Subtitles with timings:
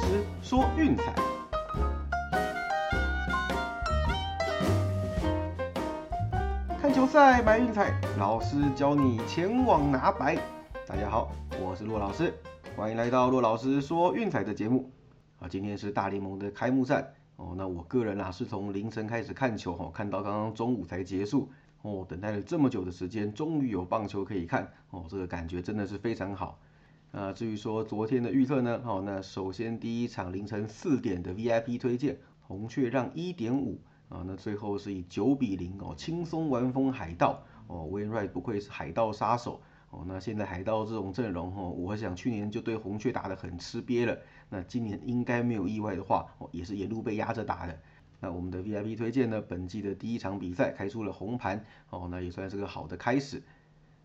[0.00, 1.14] 师说运彩，
[6.80, 10.38] 看球赛买运彩，老师教你前往拿白。
[10.86, 11.30] 大家好，
[11.60, 12.32] 我是骆老师，
[12.74, 14.90] 欢迎来到骆老师说运彩的节目。
[15.38, 17.54] 啊，今天是大联盟的开幕战哦。
[17.56, 21.50] 那我个人啊是从凌晨开始看球哦，看到刚刚中午才结束
[21.82, 26.58] 哦，等待了这么久的时间，终于有棒球可以看哦，这个感觉真的是非常好。
[27.12, 39.60] 啊，至于说昨天的预测呢，好，那首先第一场凌晨四点的 VIP 推荐，红雀让一点五啊，那最后是以九比零哦，轻松完封海盗哦，Win Right 不愧是海盗杀手
[39.90, 44.16] 哦，那现在海盗这种阵容哦，我想去年就对红雀打得很吃瘪了，
[44.48, 47.76] 那今年应该没有意外的话哦，也是沿路被压着打的。
[48.20, 53.42] 那我们的 VIP 推荐呢，本季的第一场比赛开出了红盘哦，那也算是个好的开始。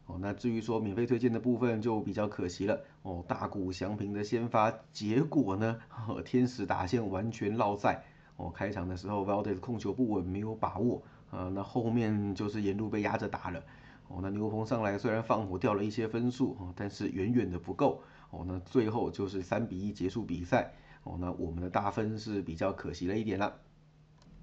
[0.08, 3.26] 哦，那至于说免费推荐的部分就比较可惜了哦。
[3.28, 5.80] 大谷翔平的先发结果呢，
[6.24, 8.04] 天使打线完全落赛
[8.38, 8.52] 哦。
[8.52, 11.50] 开场的时候 Valdez 控球不稳，没有把握啊。
[11.54, 13.64] 那后面就是沿路被压着打了
[14.08, 14.20] 哦。
[14.22, 18.46] 那牛棚上来虽然放火掉了一些分数哦，但是远远的不够哦。
[18.48, 20.72] 那最后就是三比一结束比赛
[21.04, 21.18] 哦。
[21.20, 23.56] 那我们的大分是比较可惜了一点了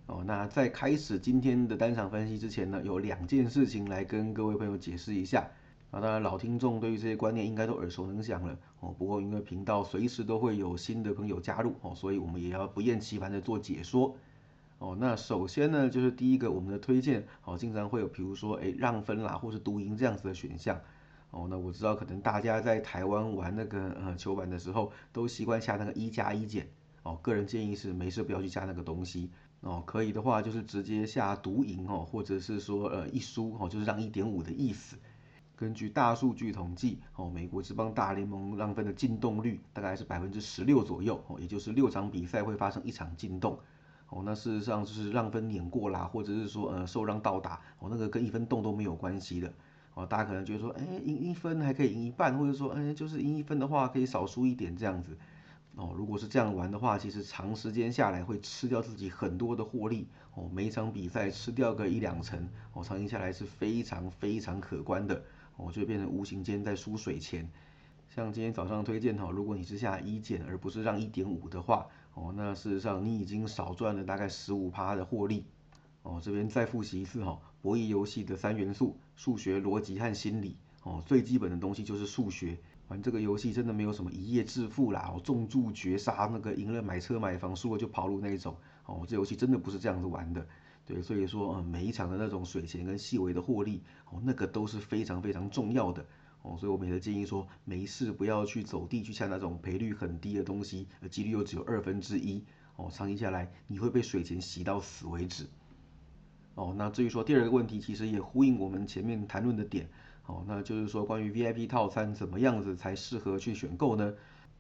[0.06, 0.22] 哦。
[0.26, 5.48] 那在开始今天的单场分析之前呢，有两件事情来跟各位朋友解释一下。
[5.90, 8.94] 啊，当然老听众对于这些观念应该都耳熟能详了哦。
[8.98, 14.16] 不过因为频道随时都会有新的朋友加入哦，所以我们也要不厌其烦的做解说
[14.78, 14.96] 哦。
[14.98, 20.80] 那首先呢，就是第一个我们的推荐哦，经常会有比如说哎让分啦，或是独赢这样子的选项
[21.30, 21.46] 哦。
[21.50, 26.66] 那我知道可能大家在台湾玩那个呃球板的时候，都习惯下那个一加一减
[27.02, 27.18] 哦。
[27.20, 29.30] 个人建议是没事不要去加那个东西
[29.62, 29.82] 哦。
[29.84, 34.96] 可以的话就是直接下独赢哦，或者是说呃一输哦，就是让一点五的意思。
[35.54, 43.56] 根据大数据统计，哦，美国职棒大联盟让分的进洞率大概是百分之十六左右，哦，也就是六场比赛会发生一场进洞，
[44.08, 49.52] 哦，那事实上就是让分碾过啦，或者是说呃受让到达，哦，那个跟一分洞都没有关系的，
[49.94, 55.16] 哦，大家可能觉得说，哎，赢一分还可以赢一半，或者说，哎，就是赢一分的话可以少输一点这样子，
[55.74, 65.22] 哦，如果是这样玩的话，其实长时间下来会吃掉自己很多的获利，哦，每一场比赛吃掉个一两成，哦，长期下来是非常非常可观的。
[65.56, 67.50] 哦，就变成无形间在输水钱。
[68.14, 75.44] 像今天早上推荐哈，如果你是下一减而不是让一点五的话，哦，那事实上你已经少赚了大概十五趴的获利。
[76.02, 80.56] 哦，这边再复习一次哈，博弈游戏的三元素：数学、逻辑和心理。
[80.82, 82.58] 哦，最基本的东西就是数学。
[82.92, 88.54] 玩这个游戏真的没有什么一夜致富啦，哦，重注绝杀，那个赢了买车买房，输了就跑路那一种。
[88.84, 90.46] 哦，这游戏真的不是这样子玩的。
[90.84, 96.04] 对，所以说，嗯，每一场的那种水钱跟细微的获利，哦，那个都是非常非常重要的，
[96.42, 102.44] 哦，所以我们也建议说，没事不要去走地去下那种赔率很低的东西，几率又只有二分之一，
[102.76, 105.46] 哦，长期下来你会被水钱洗到死为止，
[106.54, 109.88] 哦，那至于说第二个问题，其实也呼应我们前面谈论的点，
[110.26, 114.12] 哦，那就是说关于 VIP 套餐怎么样子才适合去选购呢？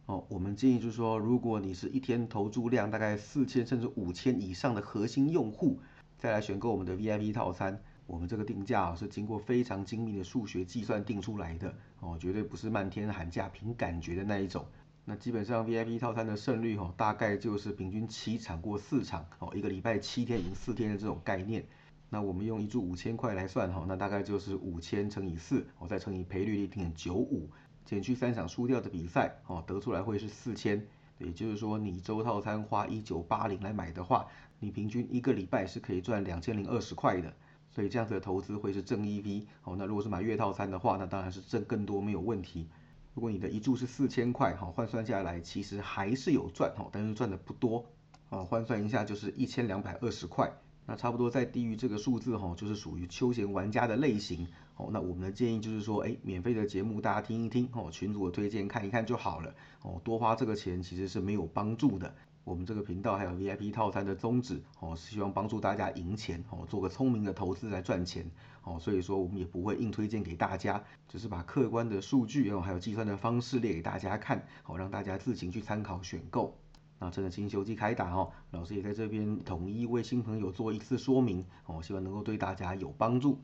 [0.06, 5.78] 哦，我们建议就是说，如果你是一天投注量大概四千甚至五千以上的核心用户。
[6.18, 14.64] 再来选购我们的 VIP 套餐，我们这个定价啊是经过非常精密的数学计算定出来的哦，绝对不是漫天喊价凭感觉的那一种。
[15.04, 21.64] 那基本上 VIP 套餐的胜率哦，大概就是平均七场过四场哦，一个礼拜七天赢四天的这种概念。
[22.12, 27.48] 那我们用一注五千块来算哈，那大概就是五千乘以四，我再乘以赔率一点九五，
[27.86, 30.86] 减去三场输掉的比赛哦，得出来会是四千。
[31.16, 34.26] 也就是说，你周套餐花一九八零来买的话。
[34.58, 37.34] 你平均一个礼拜是可以赚两千零二十块的，
[37.68, 39.74] 所以这样子的投资会是正 EV 哦。
[39.76, 42.68] 那如果是买月套餐的话，那当然是挣更多没有问题。
[43.14, 47.84] 如果你的一注是四千块，哈，换算下来其实还是有赚，哈，但是赚的不多，
[48.28, 50.52] 哦，换算一下就是一千两百二十块，
[50.86, 62.12] 那差不多在低于这个数字，哈，就是属于休闲玩家的类型，哦，那我们的建议就是说，哎，免费的节目大家听一听，哦，群主的推荐看一看就好了，哦，多花这个钱其实是没有帮助的。
[62.44, 68.28] 我们这个频道还有 VIP 套餐的宗旨哦，是希望帮助大家赢钱哦，做个聪明的投资来赚钱
[68.64, 76.58] 哦，所以说我们也不会硬推荐给大家，只是把客观的数据哦，还有计算的方式列给大家看，好让大家自行去参考选购。
[77.02, 83.40] 那趁着新球季开打哦，老师也在这边统一为新朋友做一次说明哦，希望能够对大家有帮助。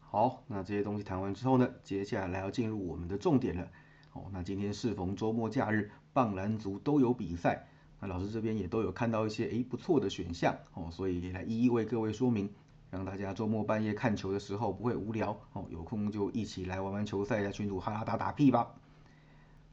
[0.00, 3.70] 好，那这些东西谈完之后呢，接下来要进入我们的重点了
[4.12, 4.24] 哦。
[4.32, 7.68] 那今天适逢周末假日，棒篮足都有比赛。
[8.00, 12.52] 那老师这边也都有看到一些诶不错的选项哦，所以也来一一为各位说明，
[12.90, 18.74] 让大家周末半夜看球的时候不会无聊哦，有空就一起来玩玩球赛，在群组哈拉打打屁吧。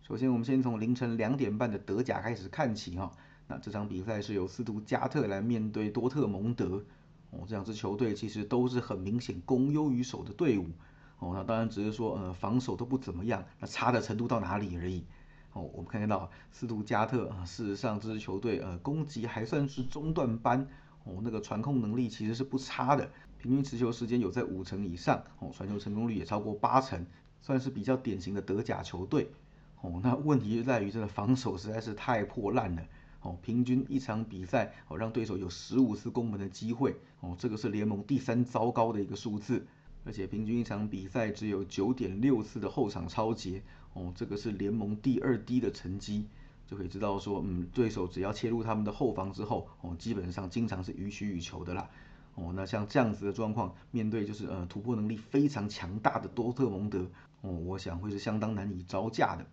[0.07, 3.12] 首先，我们先从凌晨两点半的德甲开始看起哈。
[3.48, 6.84] 那这场比赛是由斯图加特来面对多特蒙德。
[7.31, 10.68] 哦，这两支球队其实都是很明显攻优于守的队伍。
[11.18, 15.04] 哦，那当然只是说，呃，防守都不怎么样，那差的程度到哪里而已。
[15.54, 20.68] 哦，我们看到斯图加特啊，事实上这支球队呃攻击还算是中段班。
[21.06, 23.10] 哦，那个传控能力其实是不差的，
[23.40, 25.24] 平均持球时间有在五成以上。
[25.40, 27.04] 哦，传球成功率也超过八成，
[27.42, 29.31] 算是比较典型的德甲球队。
[29.85, 32.81] 哦，那问题就在于这个防守实在是太破烂了。
[33.21, 36.95] 哦，平均一场比赛哦让对手有十五次攻门的机会。
[37.19, 39.63] 哦，这个是联盟第三糟糕的一个数字。
[40.03, 43.61] 而且平均一场比赛只有九点六次的后场超节。
[43.93, 46.27] 哦，这个是联盟第二低的成绩。
[46.67, 51.87] 就可以知道说，嗯，对手只要切入他们的后防之后，哦，基本上经常是予取予求的啦。
[52.33, 57.07] 哦，那像这样子的状况，面对就是呃突破能力非常强大的多特蒙德，
[57.41, 59.45] 哦，我想会是相当难以招架的。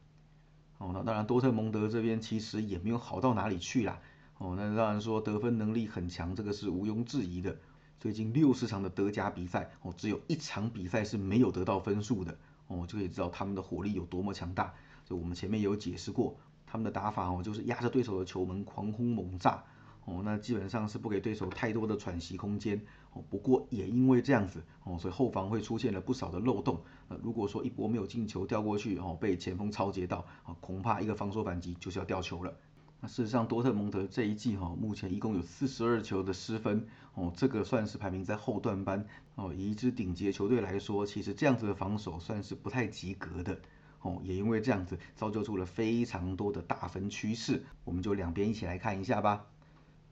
[0.83, 4.01] 哦，那当然多特蒙德这边其实也没有好到哪里去啦。
[4.39, 7.57] 哦，那当然说得分能力很强，这个是毋庸置疑的。
[8.01, 12.37] 最近六十场的德甲比赛，哦，只有一场比赛是没有得到分数的。
[12.67, 14.75] 哦，就可以知道他们的火力有多么强大。
[15.05, 16.37] 就我们前面也有解释过，
[16.67, 19.63] 他们的打法哦，就是压着对手的球门狂轰猛炸。
[20.05, 22.81] 哦，那基本上是不给对手太多的喘息空间。
[23.13, 26.81] 哦，不过也因为这样子，哦，所以后防会出现了不少的漏洞。
[27.09, 32.53] 呃，如果说一波没有进球掉过去，哦，被前锋超截到，啊，恐怕一个防守反击就是要掉球了。
[33.01, 36.87] 那事实上，多特蒙德这一季哈，目前一共有四十二球的失分。
[37.15, 39.07] 哦，这个算是排名在后段班。
[39.35, 43.61] 哦，以一支顶级的球队来说，其实这样子的防守算是不太及格的。
[44.01, 47.63] 哦，也因为这样子，造就出了非常多的大分趋势。
[47.85, 49.45] 我们就两边一起来看一下吧。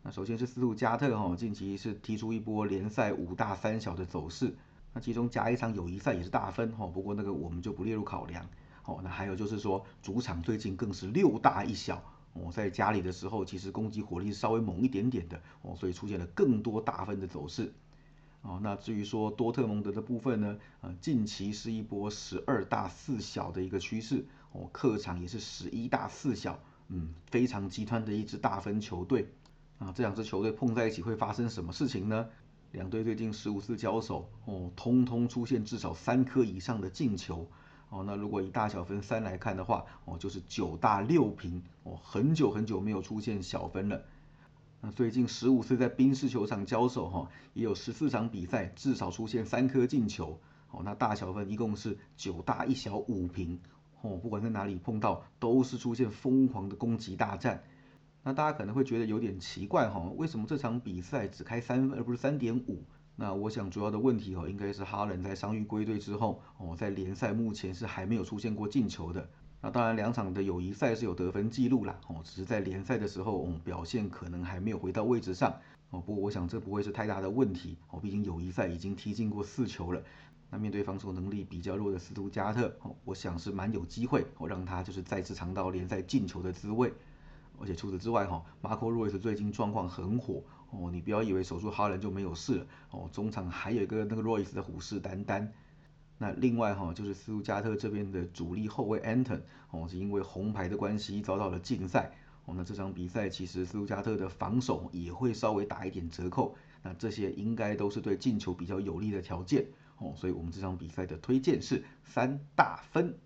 [0.03, 4.55] 那首先是斯图加特哈，近期是提出一波联赛五大三小的走势，
[4.95, 8.47] 那其中加一场友谊赛也是大分哈，不过那个我们就不列入考量。
[8.87, 12.03] 哦，那还有就是说主场最近更是六大一小，
[12.33, 17.71] 哦，在家里的时候其实攻击火力稍微猛一点点的哦，所以出现了更多大分的走势。
[18.41, 26.59] 哦，那至于说多特蒙德的部分呢，呃，近期是一波十二大四小的一个趋势，哦，客场也是十一大四小，
[26.89, 29.29] 嗯，非常极端的一支大分球队。
[29.81, 32.29] 啊，这两支球队碰在一起会发生什么事情呢？
[32.73, 37.49] 两队最近十五次交手，哦，通通出现至少三颗以上的进球。
[37.89, 44.03] 哦，那如果以大小分三来看的话，哦，就是九大六平，哦，很久很久没有出现小分了。
[44.83, 50.39] 那最近十五次在冰室球场交手，哈，也有十四场比赛至少出现三颗进球。
[50.71, 53.59] 哦，那大小分一共是九大一小五平。
[54.03, 57.65] 哦，不管在哪里碰到，都是出现疯狂的攻击大战。
[58.23, 62.85] 那大家可能会觉得有点奇怪哈，为什么这场比赛只开三分而不是三点五？
[63.17, 69.29] 那我想主要的问题哦，应该是哈伦在伤愈归队之后哦，在联赛目前是还没有出现过进球的。
[69.63, 75.55] 那当然两场的友谊赛是有得分记录啦哦，只是在联赛的时候哦表现可能还没有回到位置上
[75.91, 76.01] 哦。
[76.01, 80.03] 不过我想这不会是太大的问题哦，毕竟友谊赛已经踢进过四球了。
[80.51, 86.93] 那面对防守能力比较弱的斯图加特哦，我想是蛮有机会哦，让他就是再次尝到联赛进球的滋味。
[87.61, 95.47] 而且除此之外，哈，马可罗伊斯最近状况很火哦，你不要以为守住哈兰就没有事了哦，中场还有一个那个罗伊斯的虎视眈眈。
[96.17, 99.41] 那另外哈，就是斯图加特这边的主力后卫 Anton
[99.71, 102.13] 哦，是因为红牌的关系遭到了禁赛
[102.47, 109.67] 哦，那这场比赛其实斯图加特的防守也会稍微打一点折扣，那这些应该都是对进球比较有利的条件
[109.99, 113.19] 哦，所以我们这场比赛的推荐是三大分。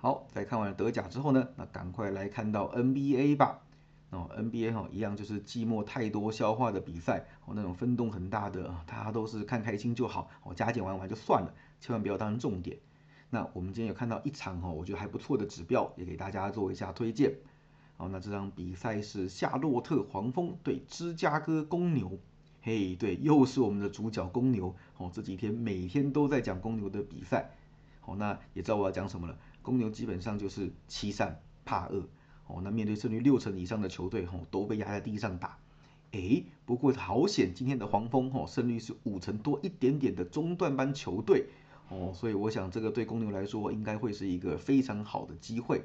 [0.00, 3.60] 好，在看完了德甲之后呢，那赶快来看到 NBA 吧。
[4.08, 12.78] 哦，NBA 哈，一样就是寂寞太多消化的比赛，哦，那种分动很大的，大家都是看开心就好，哦，加减玩玩就算了，千万不要当成重点。
[13.28, 17.34] 那我们今天有看到一场哈，我觉得还不错的指标，也给大家做一下推荐。
[17.98, 22.18] 哦，那这场比赛是夏洛特黄蜂对芝加哥公牛。
[22.62, 24.74] 嘿，对，又是我们的主角公牛。
[24.96, 27.50] 哦，这几天每天都在讲公牛的比赛。
[28.00, 29.38] 好，那也知道我要讲什么了。
[29.62, 32.08] 公牛基本上就是欺善怕恶，
[32.46, 35.58] 哦，那面对胜率六成以上的球队，吼都被压在地上打。
[36.12, 41.46] 诶，不过好险，今天的黄蜂，吼胜率是五成多一点点的中段班球队，
[41.88, 45.82] 哦，所以我想这个对公牛来说应该会是一个非常好的机会。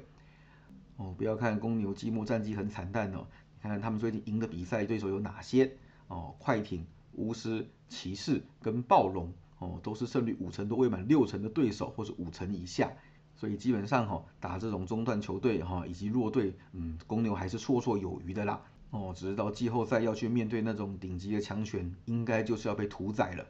[0.96, 5.70] 哦，不要看公牛季末战绩很惨淡哦，你看看他们最近赢的比赛对手有哪些？
[6.08, 12.90] 哦，快艇、巫师、骑士跟暴龙，哦，都是胜率五成多未满六成的对手，或是五成以下。
[13.36, 18.62] 所以基本上哈，打这种中段球队哈，以及弱队，嗯，公牛还是绰绰有余的啦。
[18.90, 23.46] 哦，只是到季后赛要去面对那种顶级的强权，应该就是要被屠宰了。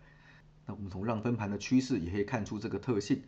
[0.67, 3.23] 那我们从让分盘的趋势也可以看出这个特性。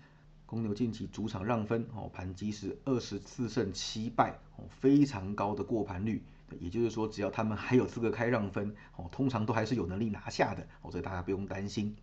[0.47, 6.23] 公牛近期主场让分哦，盘基是二十四胜七败哦，非常高的过盘率。
[6.59, 11.95] 也就是说，只要他们还有资格开让分哦，通常都还是有能力拿下的哦，所以大家不用担心。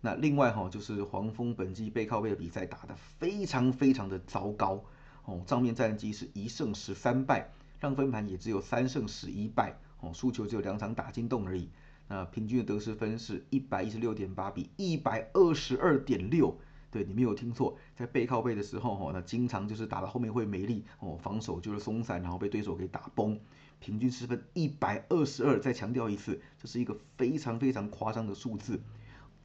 [0.00, 4.82] 那另外哈，就是黄蜂本季背靠背的比赛打得非常非常的糟糕
[5.24, 11.68] 哦，账面战绩是一胜十三败，让分盘也只有三胜十一败哦，输球只有两场打进洞而已。
[12.08, 16.56] 那平均的得失分是一百一十六点八比一百二十二点六。
[16.90, 23.38] 对你没有听错，在背靠背的时候，哈，那经常就是打到后面会没力，哦，防守就是松散，然后被对手给打崩。
[23.78, 28.80] 平均失分一百二十二，再强调一次，这是一个非常非常夸张的数字。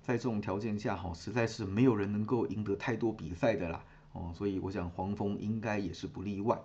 [0.06, 6.62] 在这种条件下，哈，实在是没有人能够赢得太多比赛的啦，哦，所以我想黄蜂应该也是不例外。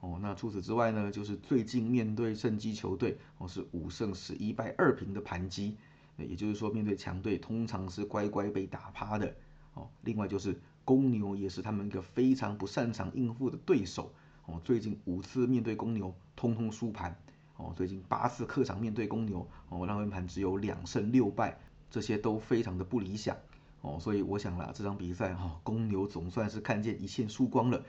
[0.00, 5.76] 哦，那除此之外呢，就是最近面对胜基球队，哦，是五胜十一败二平的盘击，
[6.16, 9.32] 也就是说面对强队通常是乖乖被打趴的。
[9.74, 14.12] 哦，另外就是公牛也是他们一个非常不擅长应付的对手。
[14.46, 17.16] 哦，最近五次面对公牛，通通输盘。
[17.58, 21.58] 哦，最近八次客场面对公牛，哦，让分盘只有两胜六败，
[21.90, 23.36] 这些都非常的不理想。
[23.82, 27.82] 哦，所以我想啦，这场比赛哈，公牛总算是看见一线曙光了。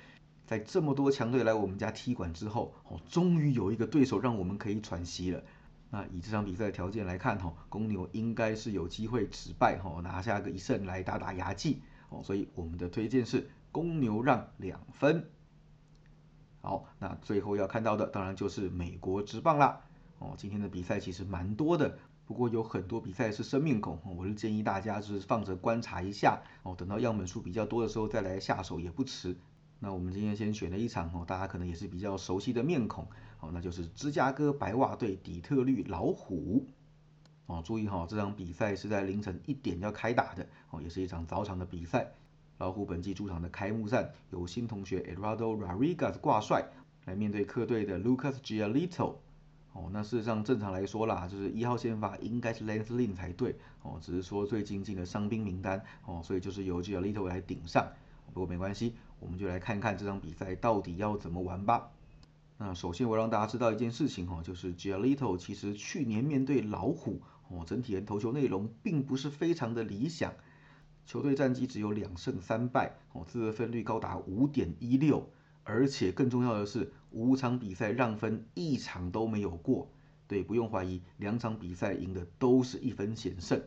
[0.45, 5.43] 在这么多强队来我们家踢馆之后，哦，终于有一个对手让我们可以喘息了。
[5.89, 15.25] 那以这场比赛的条件来看，哈，公牛应该是有机会止败，哈，拿下个一胜来打打牙祭，哦，所以我们的推荐是公牛让两分。
[16.61, 19.81] 好，那最后要看到的当然就是美国职棒啦，
[20.19, 21.97] 哦，今天的比赛其实蛮多的，
[22.27, 29.37] 不过有很多比赛是生面孔，我是建议大家就是放着观察一下，哦，等到样本数比较多的时候再来下手也不迟。
[29.79, 33.07] 那我们今天先选了一场哦，大家可能也是比较熟悉的面孔，
[33.39, 36.65] 哦，那就是芝加哥白袜队底特律老虎，
[37.45, 42.11] 哦，注意哈，这场比赛是在凌晨一点要开打的，哦，也是一场早场的比赛。
[42.57, 46.65] 老虎本季主场的开幕战由新同学 Eduardo Rodriguez 挂帅，
[47.05, 49.15] 来面对客队的 Lucas Giolito，
[49.77, 57.87] 哦，那事实上正常来说啦，就是一号先发应该是 Lance Lynn 才对，哦，只是说最近进了伤兵名单，哦，所以就是由 Giolito 来顶上，
[58.33, 58.95] 不过没关系。
[59.19, 61.91] 我们就来看看这场比赛到底要怎么玩吧。
[62.57, 70.33] 那首先我让大家知道一件事情哈，就是 Giolito 其实去年面对老虎哦，整体的投球内容并不是非常的理想，
[71.05, 75.29] 球队战绩只有两胜三败哦，自得分率高达五点一六，
[75.63, 79.89] 而且更重要的是五场比赛让分一场都没有过，
[80.27, 83.61] 对，不用怀疑，两场比赛赢的都是一分险胜。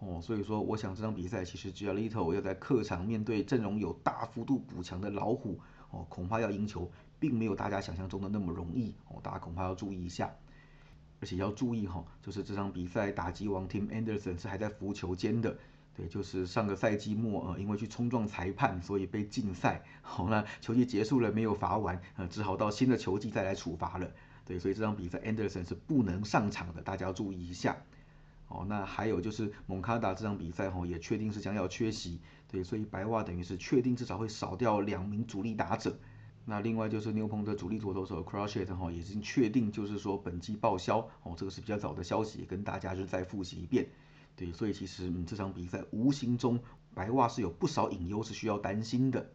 [0.00, 5.58] 哦，所以说，我想这场比赛其实 j a l i t o 要在客场面对阵容有大幅度补强的老虎，
[5.90, 10.34] 哦，恐怕要赢球，并没有大家想象中的那么容易，哦，大家恐怕要注意一下。
[11.20, 15.56] 而且要注意哈，就是这场比赛打击王 Tim Anderson 是还在浮球间的，
[15.96, 24.10] 对，就是上个赛季末，呃，因为去冲撞裁判，所以被禁赛，好，那球季结束了没有罚完，呃，只好到新的球季再来处罚了，
[24.44, 27.76] 对，所以这场比赛 Anderson 是不能上场的，大家要注意一下。
[28.48, 32.18] 哦，那还有就是蒙卡达这场比赛哈也确定是将要缺席，
[32.50, 35.96] 对，所以白袜等于是确定至少会少掉两名主力打者。
[36.44, 43.86] 那另外就是牛棚的主力左投手 Crushet 哈也已经确定就是说本季报销，哦，这个是比较早的消息，跟大家就再复习一遍。
[44.36, 46.60] 对，所以其实嗯这场比赛无形中
[46.94, 49.30] 白袜是有不少隐忧是需要担心的。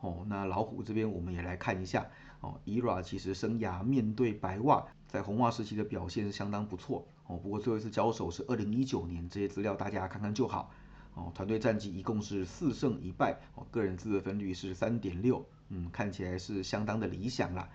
[0.00, 2.06] 哦，那老虎这边我们也来看一下，
[2.40, 7.06] 哦，ERA 其实生涯面对白袜在红袜时期的表现是相当不错。
[7.26, 10.72] 哦，不过最后一次交手是二零一九年，这些资料大家看看就好。
[11.14, 17.68] 哦，团队战绩一共是四胜一败，哦，个人自得分率是三点六，嗯，看起来是相当的理想啦。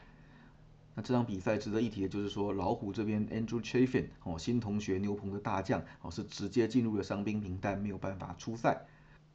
[0.97, 8.83] 那这场比赛值得一提的就是说，老虎这边 Andrew Chaffin 哦，新同学牛棚的大将，哦，是直接进入了伤兵名单，没有办法出赛。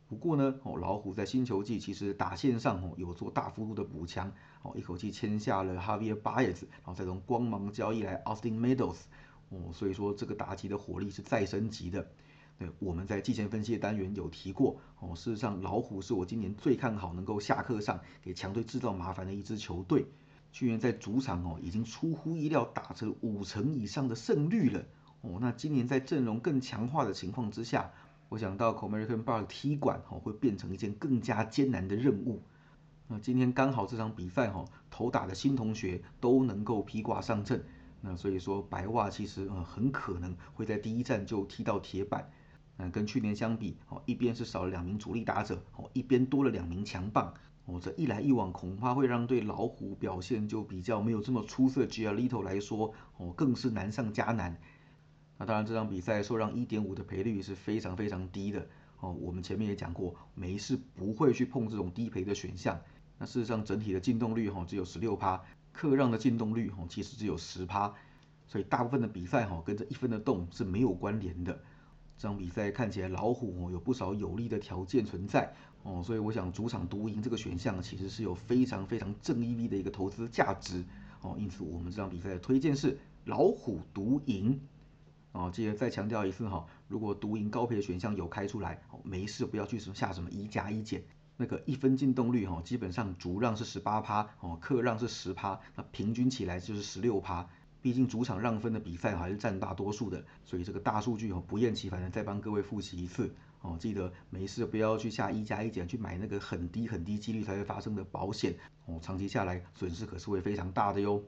[0.09, 8.97] 不过呢，哦，老虎在新球季其实打线上哦有做大幅度的补强，哦，一口气签下了 Javier Baez，然后再从光芒交易来 Austin Meadows。
[9.51, 12.05] 哦，所以说这个打击的火力是再升级的。
[12.59, 14.77] 对，我们在季前分析的单元有提过。
[14.99, 20.05] 哦，事实上老虎是我今年最看好能够下课上给强队制造麻烦的一支球队。
[20.53, 24.85] 去年在主场哦已经出乎意料打成五成以上的胜率了。
[25.23, 27.91] 哦，那今年在阵容更强化的情况之下，
[28.29, 32.43] 我想到 American Park 踢馆哦会变成一件更加艰难的任务。
[33.09, 37.65] 那今天刚好这场比赛哈头打的新同学都能够披挂上阵。
[38.01, 42.29] 那所以说白袜其实呃很可能会在第一站就踢到铁板，
[42.77, 47.33] 那跟去年相比哦，一边是少了两名主力打者哦，一边多了两名强棒
[47.65, 54.57] 哦，这一来一往恐怕会让对老虎表现就比较没有这么出色 g i a l i t o 来说哦更是难上加难。
[55.39, 58.67] 那当然这场比赛受让一点五的赔率是非常非常低的
[59.01, 62.81] 哦，我们前面也讲过，没事不会去碰这种低赔的选项。
[63.19, 65.41] 那事实上整体的进洞率哈只有十六趴，
[65.73, 67.95] 客让的进洞率哈其实只有十趴，
[68.47, 71.61] 所以大部分的比赛哈跟这一分的洞是没有关联的。
[72.17, 75.53] 这场比赛看起来老虎哦有不少有利的条件存在
[75.83, 80.85] 哦，所以我想主场独赢这个选项其实是有非常非常正 EV 的一个投资价值
[81.21, 84.61] 哦，因此我们这场比赛的推荐是老虎独赢
[85.33, 85.51] 哦。
[85.53, 91.03] 记得再强调一次哈，如果独赢高赔的选项有开出来，没事不要去下什么一加一减，
[91.37, 97.49] 那个一分进洞率哈，基本上主让是十八趴哦，客让是十趴，那平均起来就是十六趴。
[97.83, 108.55] 毕竟主场让分的比赛还是占大多数的，所以这个大数据哦不厌其烦的再帮各位复习一次哦，记得没事不要去下一加一减去买那个很低很低几率才会发生的保险
[108.87, 111.23] 哦，长期下来损失可是会非常大的哟。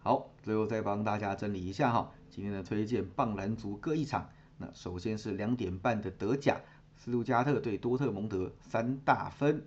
[0.00, 6.60] 好，最后再帮大家整理一下哈，今天的推荐棒篮足各一场，那首先是两点半的德甲，
[6.96, 9.64] 斯图加特对多特蒙德三大分，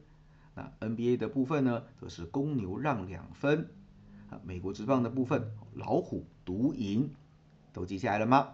[0.54, 3.70] 那 NBA 的部分呢则是公牛让两分。
[4.44, 7.10] 美国职棒的部分，老虎独赢，
[7.74, 8.50] 都记下来了吗？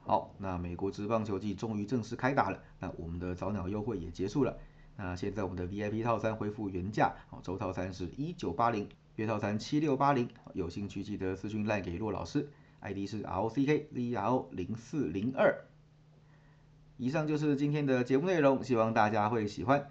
[0.00, 4.56] 好，那美国职棒球季终于正式开打了，那我们的早鸟优惠也结束了。
[4.96, 12.48] 那现在我们的 VIP 套餐恢复原价，哦，周套餐是一九八零，月套餐七六八零，有兴趣记得私讯赖给骆老师
[12.80, 15.64] ，ID 是 R O C K Z R O 零四零二。
[16.96, 19.90] 以上就是今天的节目内容，希望大家会喜欢。